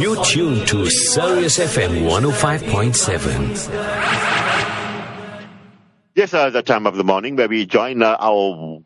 [0.00, 3.68] You're tuned to Sirius FM 105.7.
[6.14, 8.80] Yes, uh, the time of the morning where we join uh, our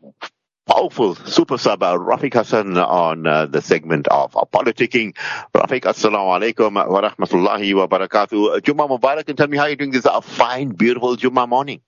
[0.67, 5.15] powerful super sub uh, Rafiq Hassen on uh, the segment of uh, politicking.
[5.53, 8.59] Rafiq, assalamu alaikum wa rahmatullahi wa barakatuh.
[8.59, 11.79] Jumma Mubarak and tell me how you're doing this uh, fine, beautiful Jumma morning.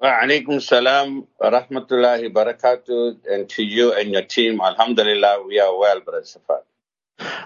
[0.00, 4.58] Wa alaikum salam wa rahmatullahi wa barakatuh and to you and your team.
[4.62, 6.62] Alhamdulillah, we are well, Brother Safar.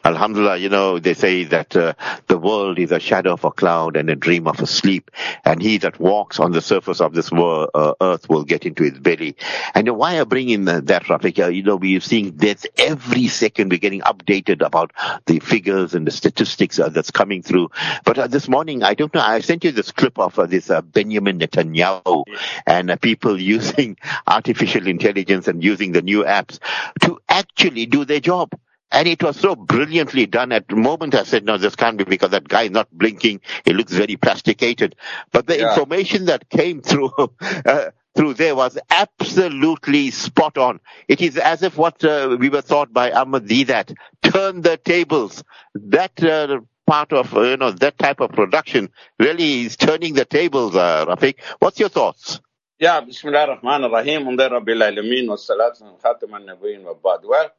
[0.05, 1.95] Alhamdulillah, you know, they say that uh,
[2.27, 5.11] the world is a shadow of a cloud and a dream of a sleep.
[5.45, 8.85] And he that walks on the surface of this world, uh, earth will get into
[8.85, 9.37] his belly.
[9.75, 13.71] And why I bring in that, Rafik, uh, you know, we're seeing deaths every second.
[13.71, 14.93] We're getting updated about
[15.27, 17.71] the figures and the statistics uh, that's coming through.
[18.05, 20.71] But uh, this morning, I don't know, I sent you this clip of uh, this
[20.93, 22.25] Benjamin Netanyahu
[22.67, 23.97] and people using
[24.27, 26.59] artificial intelligence and using the new apps
[27.03, 28.53] to actually do their job.
[28.95, 30.53] And it was so brilliantly done.
[30.53, 33.41] At the moment, I said, no, this can't be because that guy is not blinking.
[33.65, 34.95] He looks very plasticated.
[35.33, 35.71] But the Yeah.
[35.71, 37.11] information that came through,
[37.67, 40.79] uh, through there was absolutely spot on.
[41.09, 43.93] It is as if what uh, we were taught by Ahmad that
[44.23, 45.43] turn the tables.
[45.75, 50.25] That uh, part of, uh, you know, that type of production really is turning the
[50.25, 51.35] tables, uh, Rafiq.
[51.59, 52.41] What's your thoughts?
[52.79, 54.23] Yeah, Bismillah ar-Rahman ar-Rahim.
[54.23, 57.21] Alhamdulillah Rabbil Alameen wa salatu wa khatam al-Nabiyyin wa ba'd.
[57.25, 57.51] Well,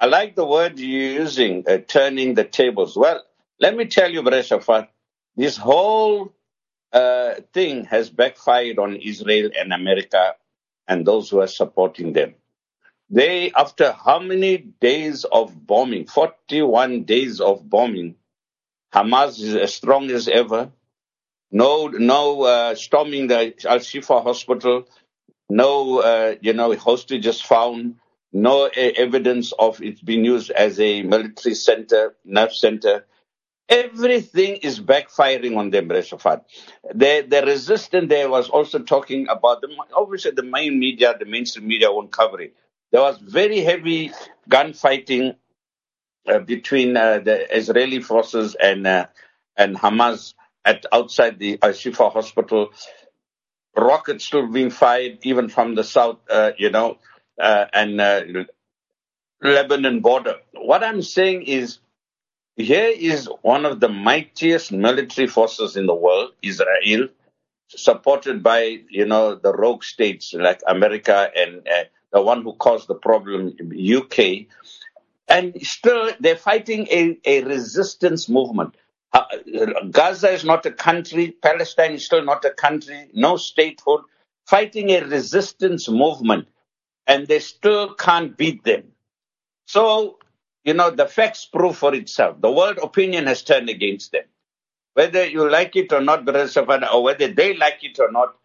[0.00, 2.96] I like the word you're using, uh, turning the tables.
[2.96, 3.22] Well,
[3.60, 4.88] let me tell you, Brother Shafat,
[5.36, 6.34] this whole
[6.92, 10.34] uh, thing has backfired on Israel and America
[10.88, 12.34] and those who are supporting them.
[13.10, 18.16] They, after how many days of bombing, 41 days of bombing,
[18.92, 20.70] Hamas is as strong as ever.
[21.50, 24.88] No, no uh, storming the Al Shifa hospital.
[25.50, 27.96] No, uh, you know, hostages found.
[28.34, 33.06] No uh, evidence of it being used as a military center, nerve center.
[33.68, 36.42] Everything is backfiring on them, Reshafat.
[36.94, 41.68] The, the resistance there was also talking about the, obviously the main media, the mainstream
[41.68, 42.54] media won't cover it.
[42.92, 44.12] There was very heavy
[44.50, 45.36] gunfighting
[46.28, 49.06] uh, between uh, the Israeli forces and uh,
[49.56, 52.70] and Hamas at outside the Al Shifa hospital.
[53.76, 58.22] Rockets still being fired even from the south, uh, you know, uh, and uh,
[59.42, 60.36] Lebanon border.
[60.52, 61.78] What I'm saying is,
[62.56, 67.08] here is one of the mightiest military forces in the world, Israel,
[67.68, 72.88] supported by you know the rogue states like America and uh, the one who caused
[72.88, 74.46] the problem, UK,
[75.28, 78.76] and still they're fighting a, a resistance movement.
[79.12, 79.24] Uh,
[79.90, 84.02] Gaza is not a country, Palestine is still not a country, no statehood,
[84.46, 86.48] fighting a resistance movement,
[87.06, 88.84] and they still can't beat them.
[89.66, 90.18] So,
[90.64, 92.40] you know, the facts prove for itself.
[92.40, 94.24] The world opinion has turned against them.
[94.94, 98.36] Whether you like it or not, Brother Safan, or whether they like it or not,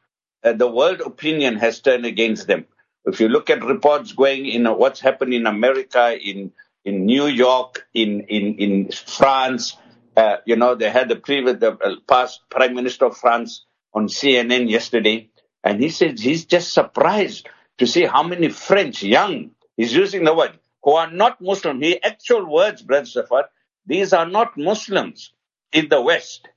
[0.43, 2.65] uh, the world opinion has turned against them.
[3.05, 6.51] If you look at reports going in uh, what's happened in America, in
[6.85, 9.77] in New York, in in in France,
[10.17, 14.07] uh, you know, they had the previous, the uh, past Prime Minister of France on
[14.07, 15.29] CNN yesterday,
[15.63, 17.47] and he said he's just surprised
[17.79, 21.81] to see how many French young, he's using the word, who are not Muslim.
[21.81, 23.49] He actual words, Brother Safar,
[23.85, 25.33] these are not Muslims
[25.71, 26.47] in the West,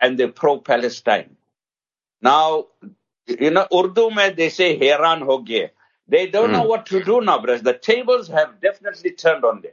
[0.00, 1.36] and they're pro-Palestine.
[2.20, 2.66] Now,
[3.26, 5.44] you know, Urdu mein they say heran ho.
[6.08, 6.52] They don't hmm.
[6.52, 7.62] know what to do now, brothers.
[7.62, 9.72] The tables have definitely turned on them.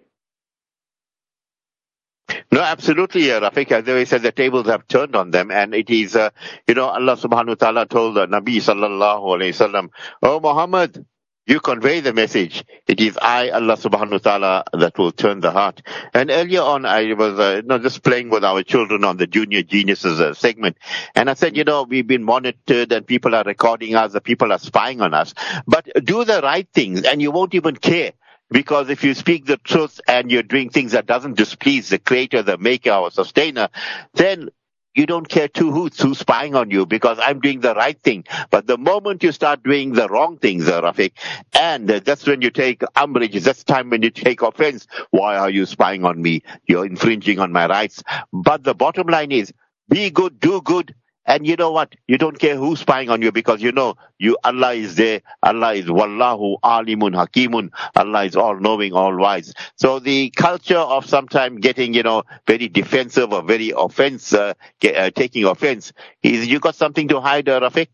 [2.52, 3.72] No, absolutely, uh, Rafiq.
[3.72, 6.30] As they said, the tables have turned on them, and it is, uh,
[6.68, 9.90] you know, Allah subhanahu wa ta'ala told the Nabi sallallahu alayhi wasallam,
[10.22, 11.06] Oh Muhammad,
[11.46, 12.66] you convey the message.
[12.88, 15.82] It is I, Allah subhanahu wa ta'ala, that will turn the heart.
[16.14, 19.28] And earlier on, I was, uh, you know, just playing with our children on the
[19.28, 20.78] Junior Geniuses uh, segment.
[21.16, 24.52] And I said, you know, we've been monitored and people are recording us, the people
[24.52, 25.34] are spying on us.
[25.66, 28.12] But do the right things and you won't even care.
[28.50, 32.42] Because if you speak the truth and you're doing things that doesn't displease the creator,
[32.42, 33.70] the maker, or sustainer,
[34.14, 34.50] then
[34.96, 38.24] you don't care two hoots who's spying on you because I'm doing the right thing.
[38.50, 41.12] But the moment you start doing the wrong things, Rafiq,
[41.54, 44.88] and that's when you take umbrage, that's time when you take offense.
[45.12, 46.42] Why are you spying on me?
[46.68, 48.02] You're infringing on my rights.
[48.34, 49.54] But the bottom line is,
[49.90, 50.96] be good, do good,
[51.28, 51.94] and you know what?
[52.08, 55.22] You don't care who's spying on you because you know you Allah is there.
[55.44, 57.72] Allah is Wallahu Alimun Hakimun.
[57.96, 59.54] Allah is all knowing, all wise.
[59.76, 64.96] So the culture of sometimes getting, you know, very defensive or very offense, uh, get,
[64.96, 65.92] uh, taking offense
[66.24, 67.90] is you got something to hide, uh, Rafiq?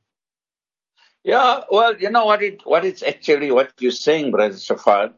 [1.24, 5.14] Yeah, well, you know what it, what it's actually, what you're saying, Brother Shafat,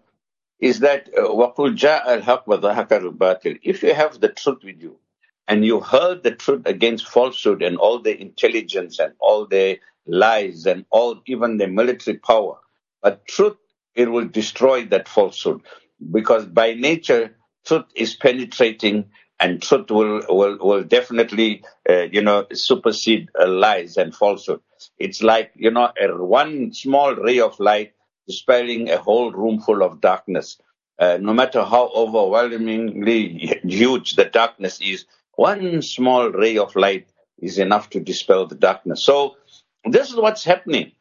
[0.60, 5.00] is that, uh, وَقُلْ جَاءَ الْحَقْ وَضَحَكَ If you have the truth with you,
[5.48, 10.66] and you heard the truth against falsehood and all the intelligence and all the lies
[10.66, 12.58] and all even the military power,
[13.02, 13.58] but truth,
[13.96, 15.62] it will destroy that falsehood.
[16.12, 19.06] Because by nature, truth is penetrating
[19.40, 24.62] and truth will will, will definitely uh, you know supersede uh, lies and falsehood.
[24.98, 27.94] It's like you know a one small ray of light
[28.28, 30.58] dispelling a whole room full of darkness.
[30.98, 35.06] Uh, no matter how overwhelmingly huge the darkness is
[35.36, 37.08] one small ray of light
[37.40, 39.36] is enough to dispel the darkness so
[39.86, 40.92] this is what's happening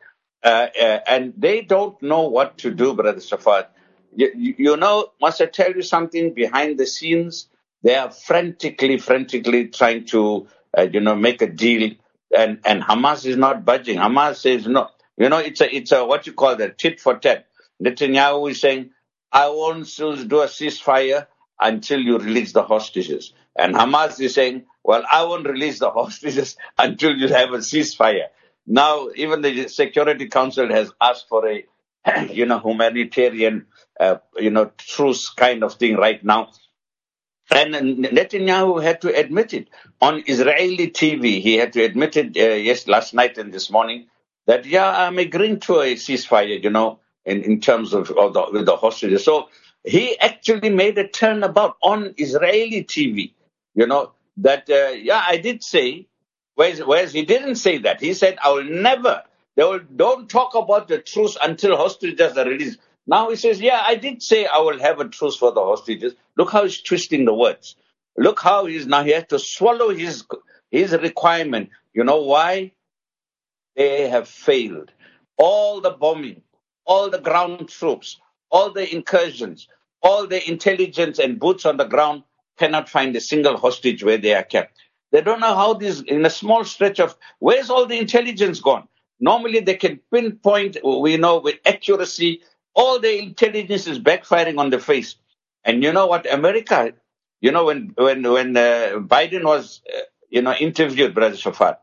[0.43, 3.67] uh, uh, and they don't know what to do brother Safad.
[4.15, 7.49] You, you know must i tell you something behind the scenes
[7.85, 11.93] they are frantically, frantically trying to, uh, you know, make a deal,
[12.37, 13.99] and and Hamas is not budging.
[13.99, 14.89] Hamas says no.
[15.19, 17.47] You know, it's a it's a what you call that tit for tat.
[17.83, 18.91] Netanyahu is saying,
[19.31, 21.27] I won't do a ceasefire
[21.65, 26.57] until you release the hostages, and Hamas is saying, well, I won't release the hostages
[26.79, 28.27] until you have a ceasefire.
[28.67, 31.65] Now, even the Security Council has asked for a,
[32.33, 33.67] you know, humanitarian,
[33.99, 36.51] uh, you know, truce kind of thing right now.
[37.51, 39.69] And Netanyahu had to admit it
[40.01, 41.43] on Israeli TV.
[41.43, 44.07] He had to admit it uh, yes last night and this morning
[44.47, 46.63] that yeah I'm agreeing to a ceasefire.
[46.63, 49.25] You know, in, in terms of, of the, with the hostages.
[49.25, 49.49] So
[49.85, 53.35] he actually made a turnabout on Israeli TV.
[53.75, 56.09] You know that uh, yeah I did say.
[56.57, 58.01] Whereas, whereas he didn't say that.
[58.01, 59.25] He said I will never.
[59.57, 62.79] They will don't talk about the truce until hostages are released.
[63.07, 66.15] Now he says, yeah, I did say I will have a truce for the hostages.
[66.37, 67.77] Look how he's twisting the words.
[68.19, 70.25] Look how he's now he has to swallow his
[70.71, 71.71] his requirement.
[71.95, 72.73] You know why?
[73.77, 74.93] They have failed.
[75.39, 76.43] All the bombing,
[76.87, 79.69] all the ground troops, all the incursions,
[80.03, 82.23] all the intelligence and boots on the ground
[82.59, 84.79] cannot find a single hostage where they are kept.
[85.13, 88.89] They don't know how this, in a small stretch of, where's all the intelligence gone?
[89.21, 92.43] Normally they can pinpoint, we know with accuracy,
[92.75, 95.17] all the intelligence is backfiring on the face.
[95.65, 96.93] And you know what, America,
[97.41, 100.01] you know, when when when uh, Biden was, uh,
[100.31, 101.79] you know, interviewed, Brother Shafat,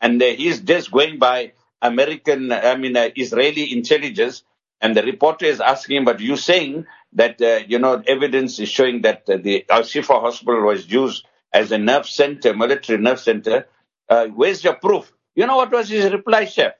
[0.00, 4.42] and uh, he's just going by American, I mean, uh, Israeli intelligence,
[4.82, 8.68] and the reporter is asking him, but you saying that, uh, you know, evidence is
[8.68, 13.20] showing that uh, the Al Shifa hospital was used as a nerve center, military nerve
[13.20, 13.66] center.
[14.08, 15.12] where's your proof?
[15.36, 16.72] You know what was his reply, chef?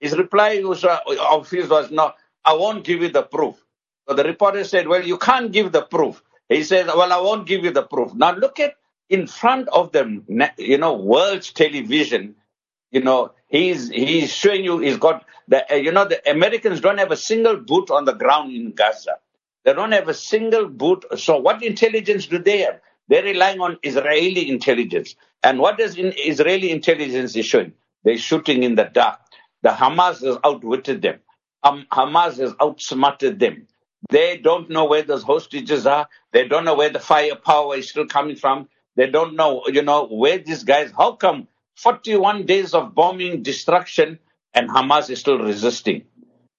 [0.00, 2.12] His reply was, of his was, no,
[2.44, 3.56] I won't give you the proof.
[4.08, 6.22] So the reporter said, well, you can't give the proof.
[6.48, 8.12] He said, well, I won't give you the proof.
[8.12, 8.74] Now look at
[9.08, 10.24] in front of them,
[10.58, 12.36] you know, world's television,
[12.90, 16.98] you know, he's, he's showing you, he's got the, uh, you know, the Americans don't
[16.98, 19.16] have a single boot on the ground in Gaza.
[19.64, 21.04] They don't have a single boot.
[21.18, 22.80] So what intelligence do they have?
[23.08, 25.16] They're relying on Israeli intelligence.
[25.44, 27.74] And what does in Israeli intelligence is showing?
[28.04, 29.20] They're shooting in the dark.
[29.62, 31.20] The Hamas has outwitted them
[31.64, 33.66] um, Hamas has outsmarted them.
[34.10, 36.08] They don't know where those hostages are.
[36.32, 38.68] They don't know where the firepower is still coming from.
[38.96, 41.48] They don't know, you know, where these guys, how come
[41.82, 44.18] 41 days of bombing, destruction,
[44.52, 46.04] and Hamas is still resisting?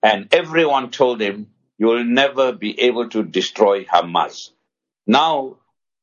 [0.02, 1.48] And everyone told him,
[1.78, 4.50] you will never be able to destroy Hamas.
[5.06, 5.58] Now,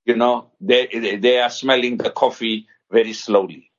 [0.05, 3.71] you know, they, they are smelling the coffee very slowly.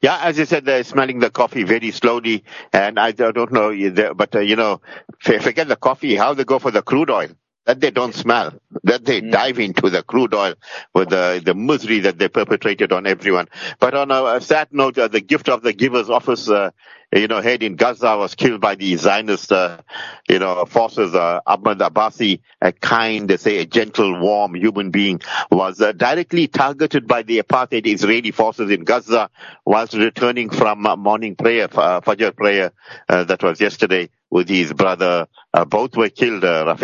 [0.00, 4.34] Yeah, as you said, they're smelling the coffee very slowly, and I don't know, but
[4.36, 4.80] uh, you know,
[5.20, 6.14] forget the coffee.
[6.14, 7.28] How they go for the crude oil?
[7.66, 8.52] That they don't smell.
[8.84, 9.32] That they mm.
[9.32, 10.54] dive into the crude oil
[10.94, 13.48] with the the misery that they perpetrated on everyone.
[13.80, 16.70] But on a, a sad note, uh, the gift of the giver's office uh,
[17.14, 19.78] you know, head in Gaza was killed by the Zionist, uh,
[20.28, 21.14] you know, forces.
[21.14, 26.48] Uh, Ahmad Abbasi, a kind, they say, a gentle, warm human being, was uh, directly
[26.48, 29.30] targeted by the apartheid Israeli forces in Gaza
[29.64, 32.72] whilst returning from morning prayer, uh, Fajr prayer,
[33.08, 35.28] uh, that was yesterday with his brother.
[35.52, 36.76] Uh, both were killed, uh.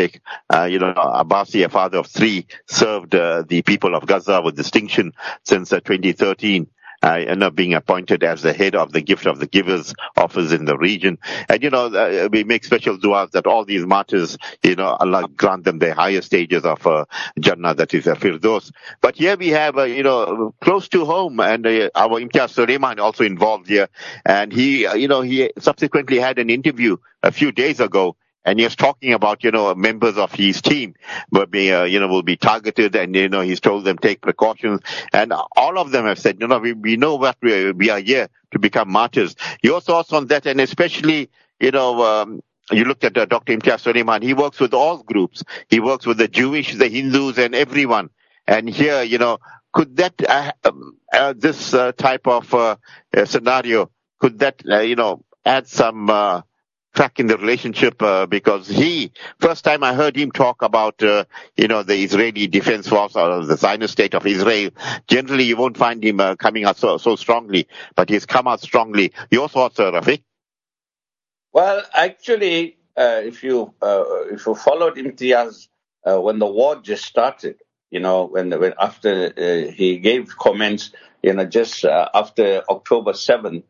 [0.52, 4.56] Uh, you know, Abbasi, a father of three, served uh, the people of Gaza with
[4.56, 5.12] distinction
[5.44, 6.68] since uh, 2013
[7.02, 10.52] uh, end up being appointed as the head of the gift of the givers office
[10.52, 11.18] in the region.
[11.48, 15.28] And, you know, uh, we make special du'as that all these martyrs, you know, Allah
[15.28, 17.04] grant them the higher stages of uh,
[17.38, 18.72] Jannah, that is uh, Firdaus.
[19.00, 22.98] But here we have, uh, you know, close to home and uh, our Imtiaz Sooliman
[22.98, 23.88] also involved here.
[24.24, 28.58] And he, uh, you know, he subsequently had an interview a few days ago and
[28.58, 30.94] he was talking about you know members of his team
[31.30, 34.20] will be uh, you know will be targeted and you know he's told them take
[34.20, 34.80] precautions
[35.12, 38.00] and all of them have said you know we, we know what we, we are
[38.00, 41.30] here to become martyrs your thoughts on that and especially
[41.60, 43.56] you know um, you looked at uh, Dr.
[43.56, 45.42] Imtiaz Sooliman, he works with all groups.
[45.68, 48.10] He works with the Jewish, the Hindus, and everyone.
[48.46, 49.38] And here, you know,
[49.72, 52.76] could that, uh, um, uh, this uh, type of uh,
[53.16, 56.42] uh, scenario, could that, you know, add some
[56.94, 57.98] crack in the relationship?
[58.28, 63.16] because he, first time I heard him talk about, you know, the Israeli Defense Force
[63.16, 64.70] or the Zionist state of Israel,
[65.06, 69.12] generally you won't find him coming out so, so strongly, but he's come out strongly.
[69.30, 70.22] Your thoughts, Rafiq?
[71.52, 75.68] Well, actually, uh, if you uh, if you followed Imtiaz
[76.04, 77.56] uh, when the war just started,
[77.90, 80.92] you know, when when after uh, he gave comments,
[81.22, 83.64] you know, just uh, after October seventh,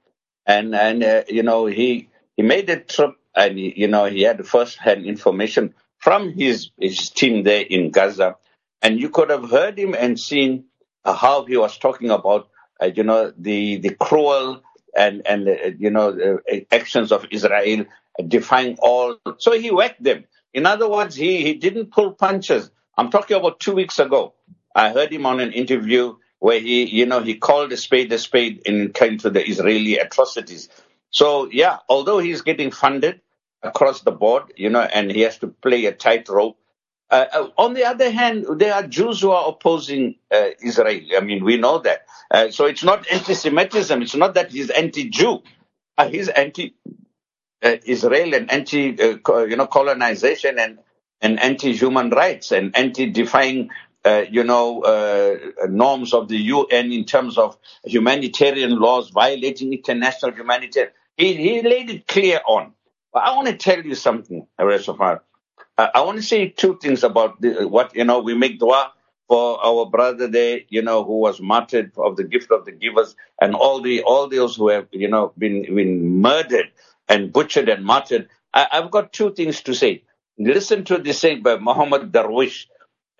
[0.44, 2.10] and and uh, you know he
[2.40, 6.70] he made a trip and he, you know he had first hand information from his
[6.80, 8.37] his team there in Gaza,
[8.80, 10.64] and you could have heard him and seen
[11.04, 12.49] uh, how he was talking about
[12.82, 14.62] uh, you know the the cruel
[14.97, 17.85] and and uh, you know the uh, actions of Israel
[18.26, 19.18] defying all.
[19.37, 20.25] So he whacked them.
[20.54, 22.70] In other words, he he didn't pull punches.
[22.97, 24.32] I'm talking about two weeks ago.
[24.75, 28.18] I heard him on an interview where he you know he called a spade a
[28.18, 30.70] spade in came to the Israeli atrocities.
[31.11, 33.21] So yeah, although he's getting funded
[33.62, 36.57] across the board, you know, and he has to play a tightrope.
[37.11, 41.00] Uh, uh, on the other hand, there are Jews who are opposing uh, Israel.
[41.17, 42.07] I mean, we know that.
[42.31, 44.00] Uh, so it's not anti-Semitism.
[44.02, 45.43] It's not that he's anti-Jew.
[45.99, 46.75] Uh, he's anti-Israel
[48.35, 50.79] and anti, uh, you know, colonization and,
[51.21, 53.71] and anti-human rights and anti-defying,
[54.31, 55.37] you know,
[55.69, 60.93] norms of the UN in terms of humanitarian laws, violating international humanitarian.
[61.20, 62.72] He, he laid it clear on.
[63.12, 65.20] But I want to tell you something, Arasafar.
[65.76, 68.92] I want to say two things about the, what, you know, we make dua
[69.28, 73.16] for our brother there, you know, who was martyred of the gift of the givers
[73.40, 76.70] and all the, all those who have, you know, been, been murdered
[77.08, 78.28] and butchered and martyred.
[78.54, 80.04] I, have got two things to say.
[80.38, 82.66] Listen to this saying by Muhammad Darwish,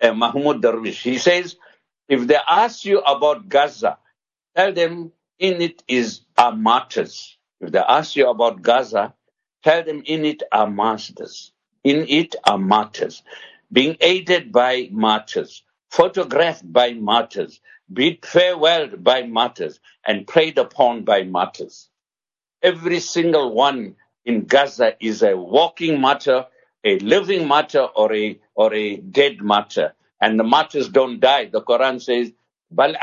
[0.01, 1.03] uh, Mahmoud Darwish.
[1.03, 1.55] He says,
[2.09, 3.99] if they ask you about Gaza,
[4.55, 7.37] tell them in it is our martyrs.
[7.61, 9.13] If they ask you about Gaza,
[9.63, 11.53] tell them in it are masters
[11.83, 13.23] in it are martyrs,
[13.71, 17.59] being aided by martyrs, photographed by martyrs,
[17.91, 21.89] bid farewell by martyrs, and preyed upon by martyrs.
[22.61, 26.45] Every single one in Gaza is a walking martyr,
[26.83, 29.93] a living martyr, or a or a dead martyr.
[30.21, 31.45] And the martyrs don't die.
[31.45, 32.31] The Quran says,
[32.69, 32.93] Bal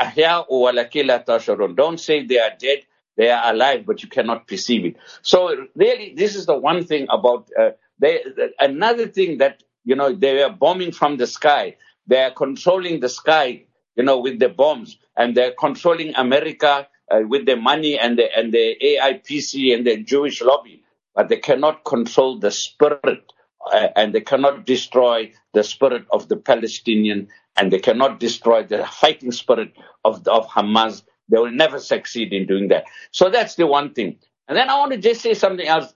[1.75, 2.79] Don't say they are dead,
[3.19, 4.95] they are alive, but you cannot perceive it.
[5.23, 8.23] So really, this is the one thing about uh, they,
[8.59, 11.75] another thing that, you know, they are bombing from the sky.
[12.07, 13.65] They are controlling the sky,
[13.97, 18.33] you know, with the bombs and they're controlling America uh, with the money and the,
[18.33, 20.83] and the AIPAC and the Jewish lobby,
[21.13, 23.33] but they cannot control the spirit
[23.73, 28.85] uh, and they cannot destroy the spirit of the Palestinian and they cannot destroy the
[28.85, 29.73] fighting spirit
[30.05, 31.03] of, of Hamas.
[31.29, 32.85] They will never succeed in doing that.
[33.11, 34.19] So that's the one thing.
[34.47, 35.93] And then I want to just say something else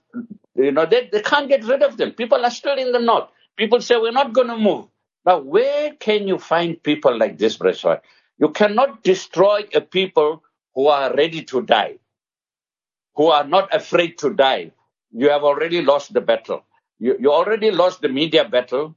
[0.56, 2.12] you know, they, they can't get rid of them.
[2.12, 3.30] People are still in the north.
[3.56, 4.86] People say, we're not going to move.
[5.26, 8.00] Now, where can you find people like this, Breshwar?
[8.38, 11.98] You cannot destroy a people who are ready to die,
[13.16, 14.72] who are not afraid to die.
[15.12, 16.64] You have already lost the battle.
[16.98, 18.96] You, you already lost the media battle.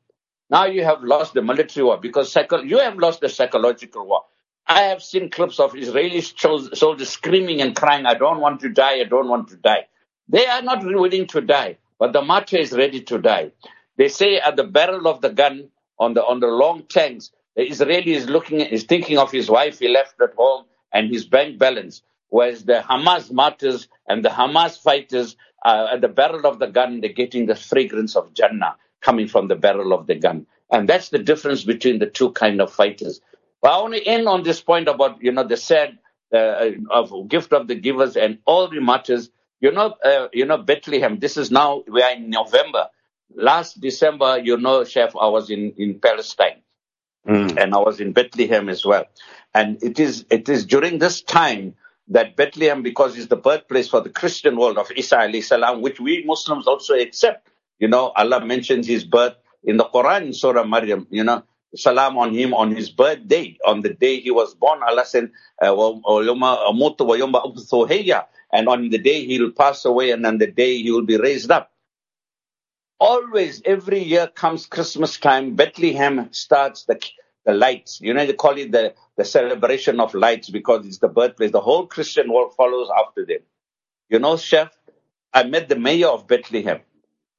[0.50, 4.24] Now you have lost the military war because psycho- you have lost the psychological war.
[4.67, 8.95] I have seen clips of Israeli soldiers screaming and crying, I don't want to die,
[9.00, 9.88] I don't want to die.
[10.29, 13.51] They are not willing to die, but the martyr is ready to die.
[13.97, 15.69] They say at the barrel of the gun
[16.00, 19.79] on the on the long tanks, the Israeli is looking is thinking of his wife
[19.79, 22.01] he left at home and his bank balance.
[22.29, 27.13] Whereas the Hamas martyrs and the Hamas fighters at the barrel of the gun, they're
[27.13, 30.47] getting the fragrance of Jannah coming from the barrel of the gun.
[30.71, 33.21] And that's the difference between the two kind of fighters.
[33.67, 36.00] But I want to end on this point about, you know, the sad
[36.33, 40.57] uh, of gift of the givers and all the martyrs you know, uh, you know
[40.57, 41.19] Bethlehem.
[41.19, 42.88] This is now we are in November.
[43.36, 46.62] Last December, you know, Chef, I was in in Palestine,
[47.27, 47.57] mm.
[47.57, 49.03] and I was in Bethlehem as well.
[49.53, 51.75] And it is it is during this time
[52.07, 56.00] that Bethlehem, because it's the birthplace for the Christian world of Isa alayhi salam, which
[56.00, 57.50] we Muslims also accept.
[57.79, 61.05] You know, Allah mentions his birth in the Quran in Surah Maryam.
[61.09, 61.43] You know,
[61.77, 64.81] salam on him on his birthday, on the day he was born.
[64.84, 65.31] Allah said,
[65.62, 65.74] uh,
[68.53, 71.51] and on the day he'll pass away and on the day he will be raised
[71.51, 71.72] up.
[73.00, 77.00] Always, every year comes Christmas time, Bethlehem starts the,
[77.46, 78.00] the lights.
[78.01, 81.51] You know, they call it the, the celebration of lights because it's the birthplace.
[81.51, 83.39] The whole Christian world follows after them.
[84.10, 84.72] You know, Chef,
[85.34, 86.81] I met the mayor of Bethlehem.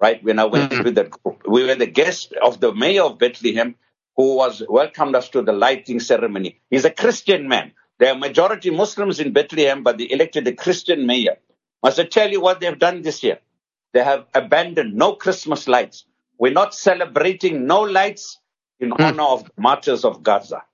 [0.00, 0.22] right?
[0.22, 0.84] When I went Mhm.
[0.84, 3.74] with that group, we were the guest of the mayor of Bethlehem,
[4.18, 6.60] who was welcomed us to the lighting ceremony.
[6.70, 7.72] He's a Christian man.
[7.98, 11.36] There are majority Muslims in Bethlehem, but they elected a Christian mayor.
[11.82, 13.38] I must I tell you what they've done this year?
[13.92, 16.04] They have abandoned no Christmas lights.
[16.36, 18.40] We're not celebrating no lights
[18.80, 20.64] in honor of the martyrs of Gaza.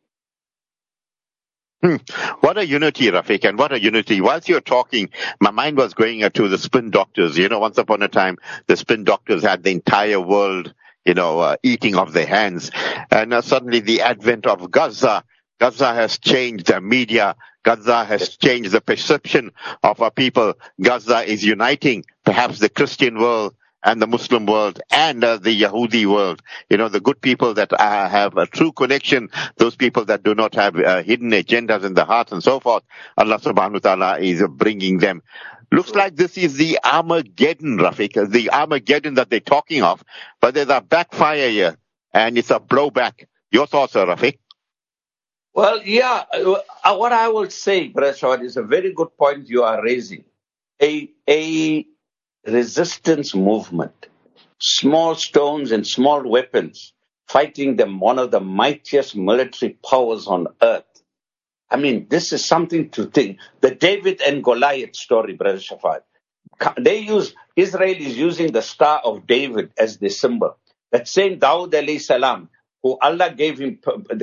[1.83, 1.97] Hmm.
[2.41, 4.23] What a unity, Rafiq, and what a unity.
[4.23, 7.37] Whilst you're talking, my mind was going to the spin doctors.
[7.37, 10.73] You know, once upon a time, the spin doctors had the entire world,
[11.05, 12.71] you know, uh, eating of their hands.
[13.11, 15.25] And uh, suddenly the advent of Gaza,
[15.61, 17.37] Gaza has changed the media.
[17.63, 19.51] Gaza has changed the perception
[19.83, 20.55] of our people.
[20.81, 26.07] Gaza is uniting perhaps the Christian world and the Muslim world and uh, the Yahudi
[26.07, 26.43] world.
[26.71, 30.35] You know, the good people that uh, have a true connection, those people that do
[30.35, 32.83] not have uh, hidden agendas in the heart and so forth.
[33.17, 35.23] Allah subhanahu wa ta'ala is bringing them.
[35.75, 40.05] Looks like this is the Armageddon, Rafiq, the Armageddon that they're talking of,
[40.41, 41.77] but there's a backfire here
[42.13, 43.27] and it's a blowback.
[43.51, 44.39] Your thoughts, sir, Rafiq?
[45.53, 49.83] Well, yeah, uh, what I will say, Shawad, is a very good point you are
[49.83, 50.25] raising.
[50.81, 51.85] A, a
[52.47, 54.07] resistance movement,
[54.61, 56.93] small stones and small weapons,
[57.27, 60.94] fighting them, one of the mightiest military powers on earth.
[61.71, 63.39] I mean, this is something to think.
[63.61, 66.03] The David and Goliath story, Brother Shafat.
[66.79, 70.57] They use, Israel is using the Star of David as the symbol.
[70.93, 72.49] That same Dawud alayhi salam,
[72.83, 73.81] who Allah gave him,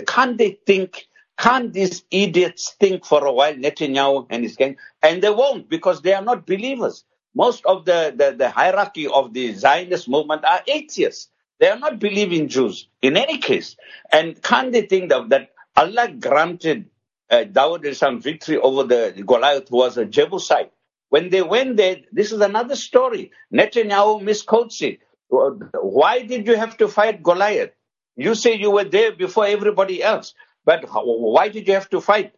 [0.08, 1.08] can't they think,
[1.38, 4.78] can't these idiots think for a while, Netanyahu and his gang?
[5.02, 7.04] And they won't because they are not believers.
[7.34, 11.30] Most of the, the, the hierarchy of the Zionist movement are atheists.
[11.60, 13.76] They are not believing Jews in any case.
[14.12, 16.91] And can't they think that, that Allah granted
[17.32, 20.72] uh, Dawud some victory over the Goliath who was a Jebusite?
[21.10, 23.32] When they went there, this is another story.
[23.54, 25.00] Netanyahu misquotes it.
[25.30, 27.72] Why did you have to fight Goliath?
[28.18, 30.34] You say you were there before everybody else,
[30.66, 32.34] but why did you have to fight?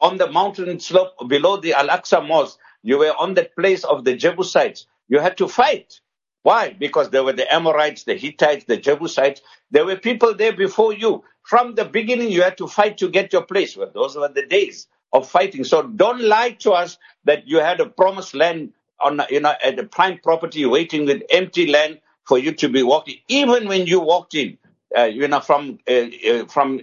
[0.00, 4.16] On the mountain slope below the Al-Aqsa Mosque, you were on the place of the
[4.16, 4.86] Jebusites.
[5.08, 6.00] You had to fight.
[6.46, 6.76] Why?
[6.78, 9.40] Because there were the Amorites, the Hittites, the Jebusites.
[9.72, 11.24] There were people there before you.
[11.42, 13.76] From the beginning, you had to fight to get your place.
[13.76, 15.64] Well, those were the days of fighting.
[15.64, 19.76] So don't lie to us that you had a promised land on, you know, at
[19.80, 23.16] a prime property waiting with empty land for you to be walking.
[23.26, 24.56] Even when you walked in,
[24.96, 25.94] uh, you know, from uh,
[26.30, 26.80] uh, from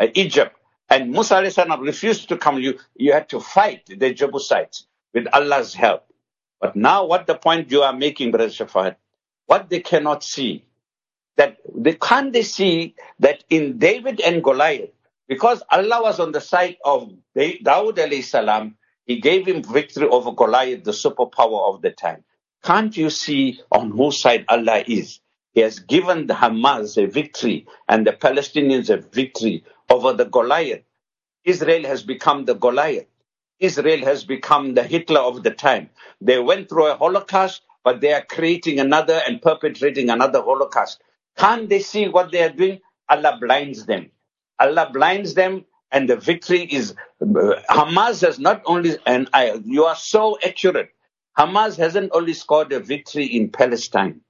[0.00, 0.56] uh, Egypt,
[0.88, 1.42] and Musa
[1.78, 6.06] refused to come, you you had to fight the Jebusites with Allah's help.
[6.64, 8.96] But now, what the point you are making, Brother Shafat,
[9.44, 10.64] what they cannot see,
[11.36, 14.88] that they can't they see that in David and Goliath,
[15.28, 20.32] because Allah was on the side of Dawud alayhi salam, he gave him victory over
[20.32, 22.24] Goliath, the superpower of the time.
[22.64, 25.20] Can't you see on whose side Allah is?
[25.52, 30.84] He has given the Hamas a victory and the Palestinians a victory over the Goliath.
[31.44, 33.06] Israel has become the Goliath.
[33.60, 35.90] Israel has become the Hitler of the time.
[36.20, 41.02] They went through a Holocaust, but they are creating another and perpetrating another Holocaust.
[41.38, 42.80] Can't they see what they are doing?
[43.08, 44.10] Allah blinds them.
[44.60, 47.26] Allah blinds them, and the victory is uh,
[47.70, 50.90] Hamas has not only, and I, you are so accurate.
[51.38, 54.22] Hamas hasn't only scored a victory in Palestine.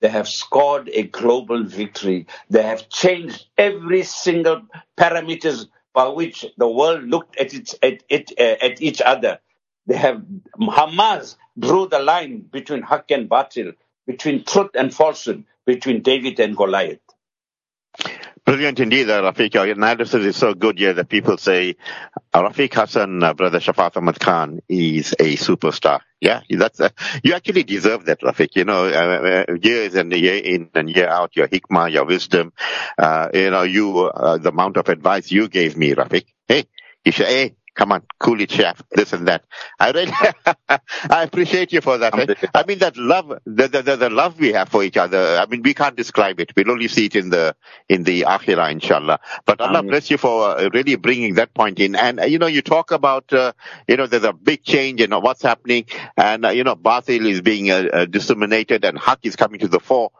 [0.00, 2.26] They have scored a global victory.
[2.50, 4.62] They have changed every single
[4.98, 9.40] parameters by which the world looked at it, at, it, uh, at each other.
[9.86, 10.22] They have
[10.58, 13.74] Hamas drew the line between haq and batil,
[14.06, 17.00] between truth and falsehood, between David and Goliath.
[18.44, 19.54] Brilliant indeed, uh, Rafiq.
[19.54, 21.76] Your analysis is so good here that people say
[22.34, 26.00] Rafiq Hassen, uh, brother Shafat Ahmad Khan, is a superstar.
[26.20, 26.90] Yeah, that's uh,
[27.24, 28.54] you actually deserve that, Rafik.
[28.54, 32.52] You know, uh, uh, years and year in and year out, your hikmah, your wisdom,
[32.98, 36.26] uh, you know, you uh, the amount of advice you gave me, Rafik.
[36.46, 36.64] Hey,
[37.06, 39.42] you should, hey, come on, cool it, chef, this and that.
[39.78, 40.12] I really,
[41.10, 42.14] I appreciate you for that.
[42.18, 42.34] eh?
[42.54, 45.38] I mean, that love, the, the, the, the love we have for each other.
[45.38, 46.52] I mean, we can't describe it.
[46.54, 47.56] We'll only see it in the,
[47.88, 49.20] in the akhirah, inshallah.
[49.46, 49.86] But Allah Amen.
[49.86, 51.96] bless you for uh, really bringing that point in.
[51.96, 53.54] And, uh, you know, you talk about, uh,
[53.88, 55.86] you know, there's a big change in what's happening
[56.18, 59.68] and, uh, you know, batil is being uh, uh, disseminated and haq is coming to
[59.68, 60.10] the fore.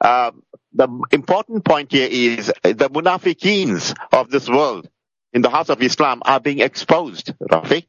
[0.00, 4.88] Um, the important point here is the munafiqeens of this world
[5.32, 7.86] in the house of Islam are being exposed, Rafiq.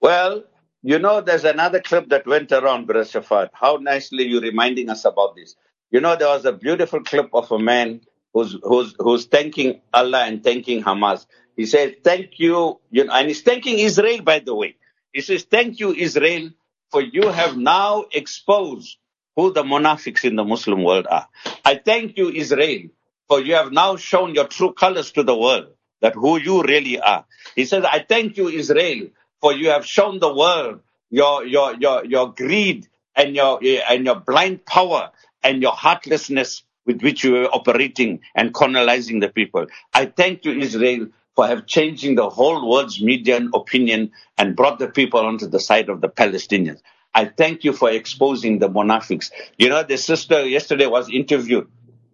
[0.00, 0.44] Well,
[0.82, 3.50] you know, there's another clip that went around, Brother.
[3.52, 5.56] How nicely you're reminding us about this.
[5.90, 10.24] You know, there was a beautiful clip of a man who's who's who's thanking Allah
[10.24, 11.26] and thanking Hamas.
[11.56, 14.76] He says, "Thank you," you know, and he's thanking Israel, by the way.
[15.12, 16.50] He says, "Thank you, Israel,
[16.90, 18.98] for you have now exposed
[19.38, 21.28] who the monafics in the Muslim world are.
[21.64, 22.88] I thank you, Israel,
[23.28, 25.68] for you have now shown your true colors to the world,
[26.00, 27.24] that who you really are.
[27.54, 29.08] He says, I thank you, Israel,
[29.40, 30.80] for you have shown the world
[31.10, 35.10] your, your, your, your greed and your, and your blind power
[35.42, 39.66] and your heartlessness with which you were operating and colonizing the people.
[39.92, 44.88] I thank you, Israel, for have changing the whole world's media opinion and brought the
[44.88, 46.80] people onto the side of the Palestinians.
[47.14, 49.30] I thank you for exposing the monafics.
[49.56, 51.68] You know, the sister yesterday was interviewed,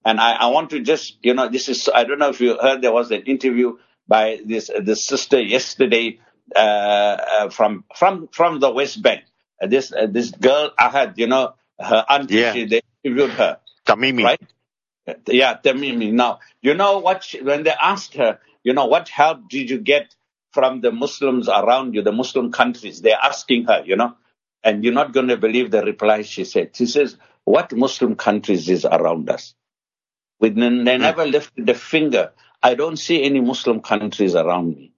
[0.05, 2.59] and I, I want to just, you know, this is, I don't know if you
[2.61, 6.21] heard there was an interview by this, the sister yesterday,
[6.55, 9.23] uh, uh, from, from, from the West Bank.
[9.63, 12.53] Uh, this, uh, this girl, I had, you know, her auntie, Yeah.
[12.53, 13.59] they interviewed her.
[13.87, 14.25] Tamimi.
[14.25, 14.41] Right?
[15.27, 16.13] Yeah, Tamimi.
[16.13, 19.79] Now, you know what, she, when they asked her, you know, what help did you
[19.79, 20.15] get
[20.53, 23.01] from the Muslims around you, the Muslim countries?
[23.01, 24.15] They're asking her, you know,
[24.63, 26.77] and you're not going to believe the reply she said.
[26.77, 29.55] She says, what Muslim countries is around us?
[30.45, 30.85] With, they hmm.
[30.85, 32.33] never lifted a finger.
[32.63, 34.93] I don't see any Muslim countries around me.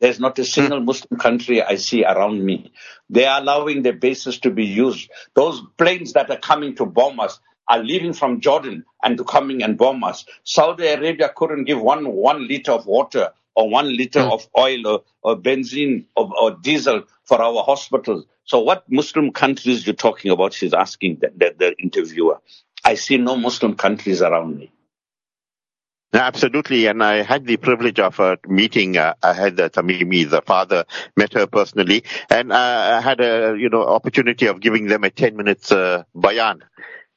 [0.00, 0.86] There's not a single hmm.
[0.86, 2.72] Muslim country I see around me.
[3.08, 5.08] They are allowing their bases to be used.
[5.34, 9.62] Those planes that are coming to bomb us are leaving from Jordan and to coming
[9.62, 10.24] and bomb us.
[10.42, 14.32] Saudi Arabia couldn't give one one liter of water or one liter hmm.
[14.32, 18.24] of oil or, or benzene or, or diesel for our hospitals.
[18.46, 20.54] So what Muslim countries you're talking about?
[20.54, 22.40] She's asking the, the, the interviewer.
[22.84, 24.72] I see no Muslim countries around me.
[26.14, 28.98] Absolutely, and I had the privilege of uh, meeting.
[28.98, 30.84] Uh, I had uh, Tamimi, the father,
[31.16, 35.10] met her personally, and uh, I had a you know opportunity of giving them a
[35.10, 36.64] ten minutes uh, bayan.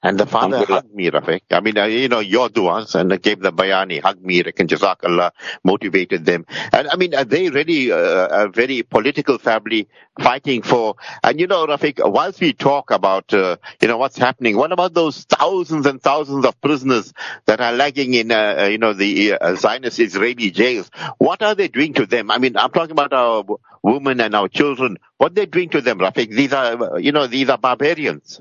[0.06, 0.68] And the father Alhamdulillah.
[0.68, 1.41] hugged me, Rafiq.
[1.50, 4.70] I mean, uh, you know, your du'as, and I gave the bayani, hugged me, and
[4.70, 5.32] Jazakallah,
[5.63, 6.46] motivated them.
[6.72, 9.88] And I mean, uh, they really, uh, a very political family
[10.22, 14.58] fighting for, and you know, Rafiq, whilst we talk about, uh, you know, what's happening,
[14.58, 17.12] what about those thousands and thousands of prisoners
[17.48, 20.91] that are lagging in, uh, uh, you know, the uh, Zionist Israeli jails?
[21.18, 22.30] What are they doing to them?
[22.30, 23.44] I mean, I'm talking about our
[23.82, 24.98] women and our children.
[25.18, 26.30] What they're doing to them, Rafiq?
[26.30, 28.39] These are, uh, you know, these are barbarians.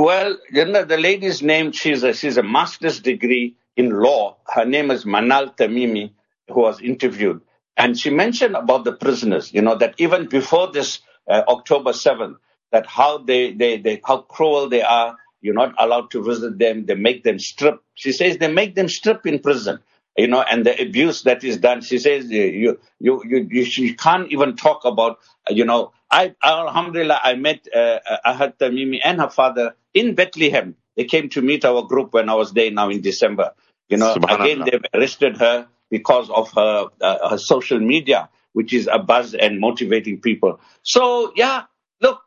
[0.00, 4.38] Well, you know, the lady's name, she's a, she's a master's degree in law.
[4.48, 6.12] Her name is Manal Tamimi,
[6.48, 7.42] who was interviewed.
[7.76, 12.36] And she mentioned about the prisoners, you know, that even before this uh, October 7th,
[12.72, 15.16] that how they, they, they, how cruel they are.
[15.42, 16.86] You're not allowed to visit them.
[16.86, 17.82] They make them strip.
[17.94, 19.80] She says they make them strip in prison,
[20.16, 21.82] you know, and the abuse that is done.
[21.82, 27.20] She says you, you, you, you, you can't even talk about, you know, I, Alhamdulillah,
[27.24, 30.76] I met uh, uh, Ahed Tamimi and her father in Bethlehem.
[30.96, 33.52] They came to meet our group when I was there now in December.
[33.88, 38.88] You know, again, they've arrested her because of her, uh, her social media, which is
[38.90, 40.60] a buzz and motivating people.
[40.82, 41.64] So, yeah,
[42.00, 42.20] look,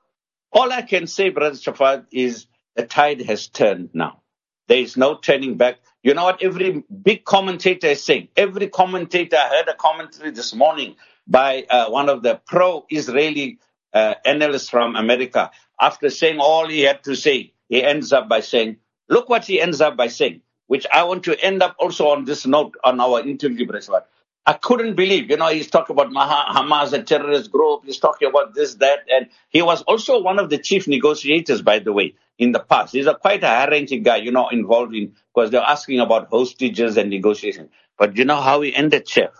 [0.51, 4.21] all I can say, Brother Shafat, is the tide has turned now.
[4.67, 5.79] There is no turning back.
[6.03, 8.29] You know what every big commentator is saying?
[8.35, 10.95] Every commentator, I heard a commentary this morning
[11.27, 13.59] by uh, one of the pro-Israeli
[13.93, 15.51] uh, analysts from America.
[15.79, 18.77] After saying all he had to say, he ends up by saying,
[19.09, 22.25] look what he ends up by saying, which I want to end up also on
[22.25, 24.03] this note on our interview, Breshwat.
[24.45, 27.85] I couldn't believe, you know, he's talking about Hamas, a terrorist group.
[27.85, 31.79] He's talking about this, that, and he was also one of the chief negotiators, by
[31.79, 32.91] the way, in the past.
[32.93, 36.97] He's a quite a high-ranking guy, you know, involved in because they're asking about hostages
[36.97, 37.69] and negotiation.
[37.97, 39.31] But you know how he ended, Chef?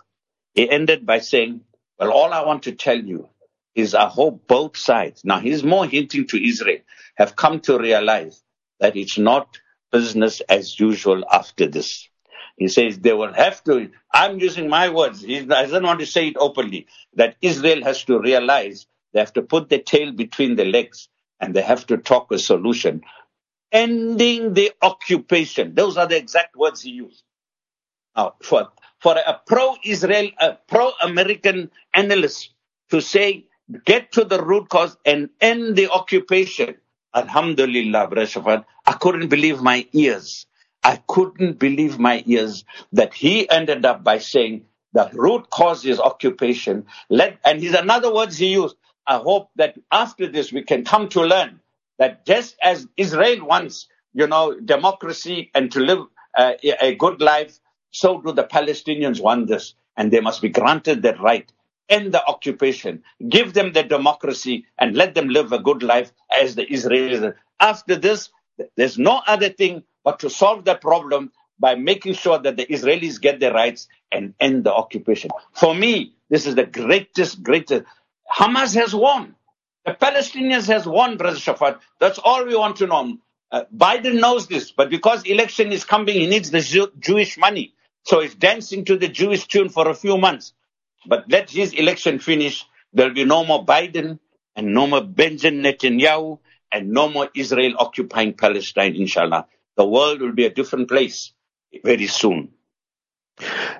[0.53, 1.61] He ended by saying,
[1.99, 3.27] "Well, all I want to tell you
[3.75, 6.79] is I hope both sides." Now he's more hinting to Israel
[7.15, 8.43] have come to realize
[8.79, 9.59] that it's not
[9.91, 12.09] business as usual after this.
[12.57, 16.27] He says they will have to, I'm using my words, he doesn't want to say
[16.27, 20.65] it openly, that Israel has to realize they have to put the tail between the
[20.65, 21.09] legs
[21.39, 23.01] and they have to talk a solution.
[23.71, 25.73] Ending the occupation.
[25.73, 27.23] Those are the exact words he used.
[28.15, 32.53] Now, for, for a pro-Israel, a pro-American analyst
[32.91, 33.47] to say,
[33.86, 36.76] get to the root cause and end the occupation,
[37.15, 40.45] Alhamdulillah, Brashafat, I couldn't believe my ears.
[40.84, 45.99] I couldn't believe my ears that he ended up by saying the root cause is
[45.99, 46.86] occupation.
[47.10, 48.76] Let, and his another words he used.
[49.08, 51.60] I hope that after this we can come to learn
[51.99, 55.99] that just as Israel wants, you know, democracy and to live
[56.38, 57.60] uh, a a good life,
[57.91, 61.52] so do the Palestinians want this, and they must be granted that right.
[61.89, 66.55] End the occupation, give them the democracy, and let them live a good life as
[66.55, 67.35] the Israelis.
[67.59, 68.29] After this,
[68.77, 73.21] there's no other thing but to solve that problem by making sure that the Israelis
[73.21, 75.31] get their rights and end the occupation.
[75.53, 77.85] For me, this is the greatest, greatest.
[78.31, 79.35] Hamas has won.
[79.85, 81.79] The Palestinians has won, Brother Shafat.
[81.99, 83.17] That's all we want to know.
[83.51, 87.75] Uh, Biden knows this, but because election is coming, he needs the Jew- Jewish money.
[88.05, 90.53] So he's dancing to the Jewish tune for a few months.
[91.05, 92.65] But let his election finish.
[92.93, 94.19] There'll be no more Biden
[94.55, 96.39] and no more Benjamin Netanyahu
[96.71, 99.47] and no more Israel occupying Palestine, inshallah.
[99.77, 101.33] The world will be a different place
[101.83, 102.53] very soon.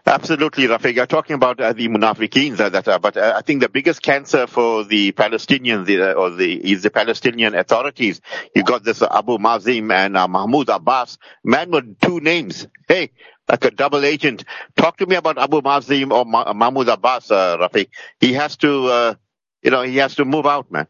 [0.05, 0.95] Absolutely, Rafiq.
[0.95, 4.83] You're talking about uh, the Munafiqeen, that, uh, but I think the biggest cancer for
[4.83, 8.19] the Palestinians uh, or the is the Palestinian authorities.
[8.55, 12.67] You got this Abu Mazen and uh, Mahmoud Abbas, man with two names.
[12.88, 13.12] Hey,
[13.47, 14.43] like a double agent.
[14.75, 17.89] Talk to me about Abu Mazen or Ma- Mahmoud Abbas, uh, Rafiq.
[18.19, 19.15] He has to, uh,
[19.62, 20.88] you know, he has to move out, man.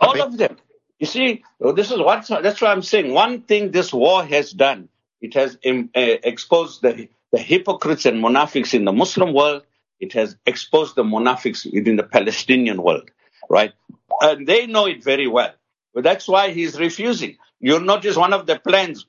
[0.00, 0.26] All Rafiq?
[0.26, 0.56] of them.
[0.98, 3.12] You see, this is what that's what I'm saying.
[3.12, 4.88] One thing this war has done,
[5.20, 9.62] it has um, exposed the the hypocrites and monafics in the Muslim world.
[10.00, 13.10] It has exposed the monafics within the Palestinian world,
[13.48, 13.72] right?
[14.20, 15.52] And they know it very well.
[15.94, 17.36] But that's why he's refusing.
[17.60, 19.06] You'll notice one of the plans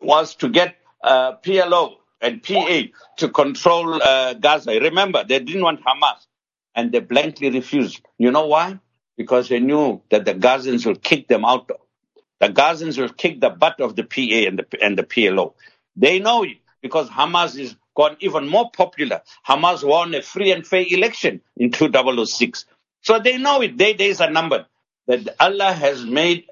[0.00, 2.82] was to get uh, PLO and PA
[3.18, 4.70] to control uh, Gaza.
[4.80, 6.26] Remember, they didn't want Hamas,
[6.74, 8.00] and they blankly refused.
[8.16, 8.78] You know why?
[9.16, 11.70] Because they knew that the Gazans will kick them out.
[12.40, 15.54] The Gazans will kick the butt of the PA and the, and the PLO.
[15.96, 19.22] They know it because Hamas is gone even more popular.
[19.46, 22.64] Hamas won a free and fair election in 2006.
[23.02, 23.76] So they know it.
[23.76, 24.66] Their days are numbered.
[25.06, 26.46] That Allah has made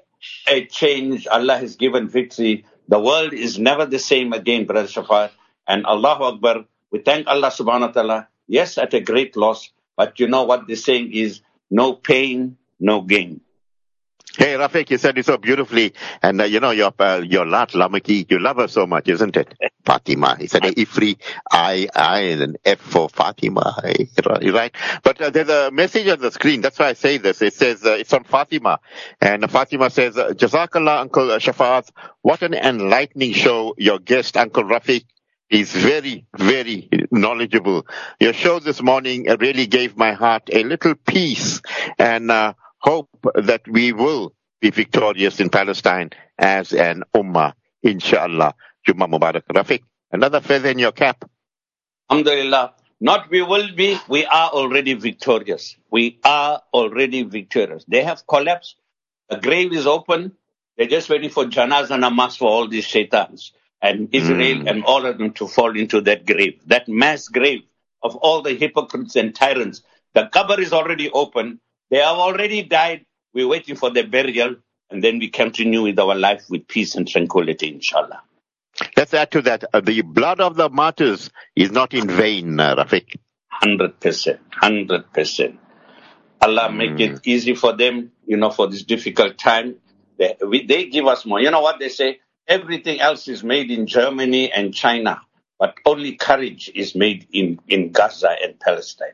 [0.47, 1.25] a change.
[1.27, 2.65] Allah has given victory.
[2.87, 5.31] The world is never the same again, Brother Shafat.
[5.71, 6.65] And Allahu Akbar.
[6.91, 8.27] We thank Allah subhanahu wa ta'ala.
[8.51, 9.71] Yes, at a great loss.
[9.95, 11.39] But you know what they're saying is
[11.71, 13.39] no pain, no gain.
[14.37, 15.93] Hey, Rafiq, you said it so beautifully.
[16.21, 19.35] And, uh, you know, your, uh, your Lat Lamaki, you love her so much, isn't
[19.35, 19.55] it?
[19.85, 20.37] Fatima.
[20.39, 21.17] He said, Ifri,
[21.49, 23.75] I, I, and an F for Fatima.
[23.83, 24.75] Right?
[25.03, 26.61] But uh, there's a message on the screen.
[26.61, 27.41] That's why I say this.
[27.41, 28.79] It says, uh, it's from Fatima.
[29.19, 31.89] And Fatima says, Jazakallah, Uncle Shafaz.
[32.21, 33.75] What an enlightening show.
[33.77, 35.03] Your guest, Uncle Rafiq,
[35.51, 37.85] is very, very knowledgeable.
[38.19, 41.61] Your show this morning really gave my heart a little peace.
[41.99, 46.09] And, uh, hope that we will be victorious in Palestine
[46.39, 48.55] as an ummah, inshallah.
[48.87, 49.43] Jumma Mubarak.
[49.51, 51.29] Rafiq, another feather in your cap.
[52.09, 52.73] Alhamdulillah.
[53.03, 55.75] Not we will be, we are already victorious.
[55.89, 57.83] We are already victorious.
[57.87, 58.75] They have collapsed.
[59.29, 60.33] The grave is open.
[60.77, 64.69] They're just waiting for janazah namaz for all these shaitans and Israel mm.
[64.69, 67.61] and all of them to fall into that grave, that mass grave
[68.03, 69.81] of all the hypocrites and tyrants.
[70.13, 71.59] The cover is already open.
[71.89, 73.05] They have already died.
[73.33, 74.55] We're waiting for their burial,
[74.89, 78.21] and then we continue with our life with peace and tranquility, inshallah.
[78.97, 79.63] Let's add to that.
[79.73, 83.15] Uh, the blood of the martyrs is not in vain, uh, Rafiq.
[83.63, 84.39] 100%.
[84.61, 85.57] 100%.
[86.41, 86.75] Allah mm.
[86.75, 89.75] make it easy for them, you know, for this difficult time.
[90.17, 91.39] They, we, they give us more.
[91.39, 92.19] You know what they say?
[92.47, 95.21] Everything else is made in Germany and China,
[95.59, 99.13] but only courage is made in, in Gaza and Palestine.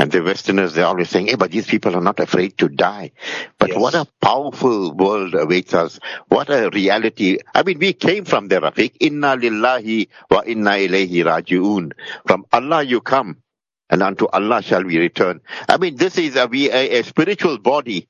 [0.00, 3.12] And the Westerners, they're always saying, hey, but these people are not afraid to die.
[3.58, 3.78] But yes.
[3.78, 6.00] what a powerful world awaits us.
[6.28, 7.38] What a reality.
[7.54, 8.96] I mean, we came from there, Rafiq.
[9.00, 11.92] Inna lillahi wa inna ilayhi raji'un.
[12.26, 13.42] From Allah you come
[13.90, 15.42] and unto Allah shall we return.
[15.68, 18.08] I mean, this is a, we, a, a spiritual body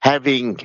[0.00, 0.58] having,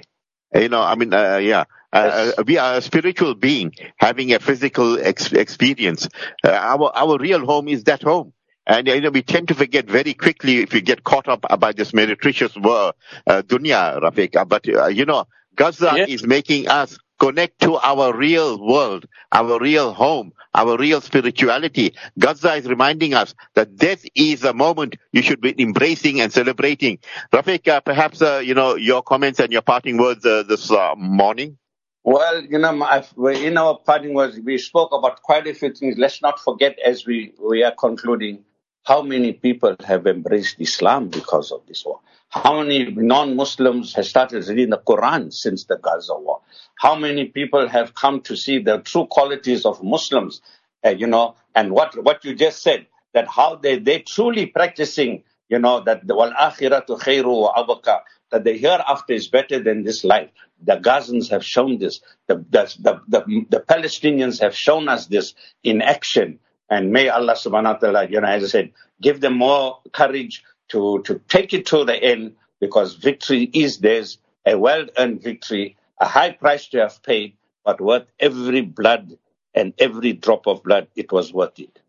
[0.56, 4.40] you know, I mean, uh, yeah, uh, uh, we are a spiritual being having a
[4.40, 6.08] physical ex- experience.
[6.44, 8.34] Uh, our our real home is that home.
[8.66, 11.74] And you know, we tend to forget very quickly if we get caught up by
[11.74, 12.96] this meretricious world,
[13.28, 14.36] uh, dunya, Rafiq.
[14.36, 15.26] Uh, but uh, you know,
[15.56, 16.10] Gaza yes.
[16.10, 21.94] is making us connect to our real world, our real home, our real spirituality.
[22.18, 27.00] Gaza is reminding us that this is a moment you should be embracing and celebrating.
[27.32, 30.96] Rafiq, uh, perhaps uh, you know your comments and your parting words uh, this uh,
[30.98, 31.58] morning.
[32.06, 35.98] Well, you know, in our parting words, we spoke about quite a few things.
[35.98, 38.44] Let's not forget, as we, we are concluding,
[38.84, 42.02] how many people have embraced Islam because of this war?
[42.28, 46.42] How many non-Muslims have started reading the Quran since the Gaza war?
[46.76, 50.42] How many people have come to see the true qualities of Muslims?
[50.86, 55.24] Uh, you know, and what what you just said that how they they truly practicing,
[55.48, 58.02] you know, that the wal akhiratu khairu wa abaka,
[58.34, 60.30] that the hereafter is better than this life.
[60.64, 62.02] The Gazans have shown this.
[62.28, 66.40] The, the, the, the, the Palestinians have shown us this in action.
[66.70, 70.44] And may Allah subhanahu wa ta'ala, you know, as I said, give them more courage
[70.70, 75.78] to, to take it to the end because victory is theirs, a well earned victory,
[76.00, 79.18] a high price to have paid, but worth every blood
[79.54, 81.80] and every drop of blood, it was worth it.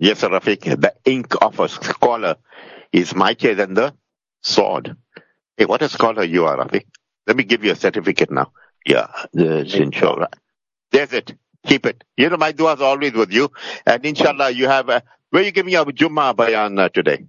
[0.00, 2.36] Yes, Rafiq, the ink of a scholar
[2.92, 3.94] is mightier than the
[4.42, 4.96] sword.
[5.56, 6.84] Hey, what a you are, Rafiq.
[7.26, 8.52] Let me give you a certificate now.
[8.86, 10.30] Yeah, it's inshallah.
[10.90, 11.34] There's it.
[11.66, 12.04] Keep it.
[12.16, 13.52] You know, my duas are always with you.
[13.86, 17.26] And inshallah, you have, uh, where are you giving your Jummah bayan uh, today?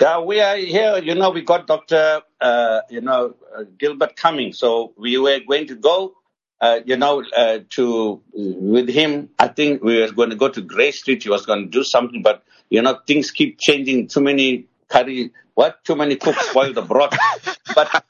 [0.00, 0.98] Yeah, we are here.
[0.98, 2.22] You know, we got Dr.
[2.40, 4.52] Uh, you know, uh, Gilbert coming.
[4.52, 6.14] So we were going to go,
[6.60, 9.30] uh, you know, uh, to, with him.
[9.38, 11.22] I think we were going to go to Grey Street.
[11.22, 14.08] He was going to do something, but, you know, things keep changing.
[14.08, 15.82] Too many curry, what?
[15.84, 17.16] Too many cooks spoil the broth.
[17.74, 18.04] but,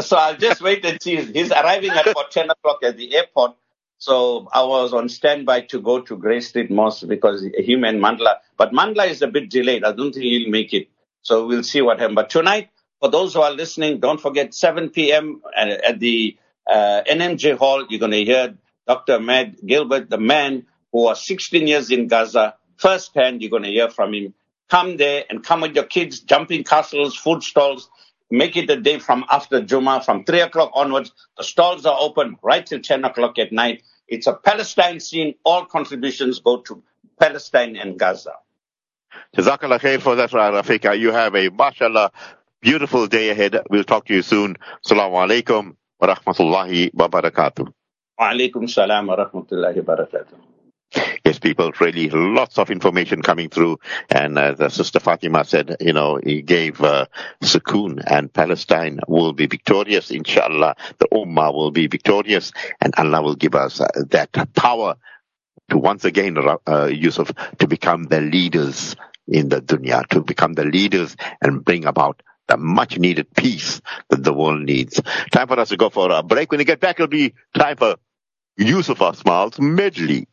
[0.00, 1.16] so I'll just wait and see.
[1.16, 3.56] He's arriving at about 10 o'clock at the airport.
[3.98, 8.36] So I was on standby to go to Grey Street Mosque because him and Mandla,
[8.58, 9.84] but Mandla is a bit delayed.
[9.84, 10.88] I don't think he'll make it.
[11.22, 12.16] So we'll see what happens.
[12.16, 12.68] But tonight,
[13.00, 15.42] for those who are listening, don't forget 7 p.m.
[15.56, 16.36] at, at the
[16.70, 17.86] uh, NMJ Hall.
[17.88, 18.54] You're going to hear
[18.86, 19.14] Dr.
[19.14, 22.54] Ahmed Gilbert, the man who was 16 years in Gaza.
[22.76, 24.34] Firsthand, you're going to hear from him.
[24.70, 27.88] Come there and come with your kids, jumping castles, food stalls.
[28.30, 31.12] Make it a day from after Juma, from 3 o'clock onwards.
[31.36, 33.82] The stalls are open right till 10 o'clock at night.
[34.08, 35.34] It's a Palestine scene.
[35.44, 36.82] All contributions go to
[37.20, 38.32] Palestine and Gaza.
[39.36, 40.98] Jazakallah khair for that, Rafika.
[40.98, 42.10] You have a, mashallah,
[42.60, 43.56] beautiful day ahead.
[43.70, 44.56] We'll talk to you soon.
[44.84, 47.72] Assalamu alaikum wa rahmatullahi wa barakatuh.
[48.18, 50.55] Wa alaikum salam wa rahmatullahi wa barakatuh.
[51.24, 53.78] Yes, people, really lots of information coming through.
[54.08, 57.06] And as uh, Sister Fatima said, you know, he gave uh,
[58.06, 60.76] and Palestine will be victorious, inshallah.
[60.98, 64.96] The Ummah will be victorious and Allah will give us uh, that power
[65.70, 66.36] to once again,
[66.68, 68.94] uh, Yusuf, to become the leaders
[69.26, 74.22] in the dunya, to become the leaders and bring about the much needed peace that
[74.22, 75.00] the world needs.
[75.32, 76.50] Time for us to go for a break.
[76.52, 77.96] When we get back, it'll be time for
[78.56, 80.28] Yusuf Asmal's medley.